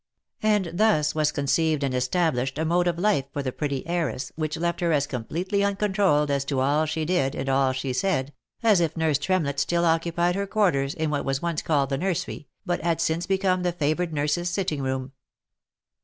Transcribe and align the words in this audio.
And 0.41 0.71
thus 0.73 1.13
was 1.13 1.31
conceived 1.31 1.83
and 1.83 1.93
established 1.93 2.57
a 2.57 2.65
mode 2.65 2.87
of 2.87 2.97
life 2.97 3.25
for 3.31 3.43
the 3.43 3.51
pretty 3.51 3.85
heiress, 3.85 4.31
which 4.35 4.57
left 4.57 4.79
her 4.79 4.91
as 4.91 5.05
completely 5.05 5.63
uncontrolled 5.63 6.31
as 6.31 6.43
to 6.45 6.59
all 6.59 6.87
she 6.87 7.05
did, 7.05 7.35
and 7.35 7.47
all 7.47 7.71
she 7.71 7.93
said, 7.93 8.33
as 8.63 8.79
if 8.81 8.97
nurse 8.97 9.19
Tremlett 9.19 9.59
still 9.59 9.85
occupied 9.85 10.33
her 10.33 10.47
quarters 10.47 10.95
in 10.95 11.11
what 11.11 11.23
was 11.23 11.43
once 11.43 11.61
called 11.61 11.91
the 11.91 11.99
nursery, 11.99 12.47
but 12.65 12.81
had 12.81 12.99
since 12.99 13.27
become 13.27 13.61
the 13.61 13.71
favoured 13.71 14.11
nurse's 14.11 14.49
sitting 14.49 14.81
room. 14.81 15.11